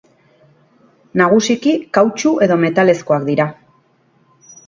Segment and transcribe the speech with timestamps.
[1.21, 3.49] Nagusiki kautxu edo metalezkoak dira.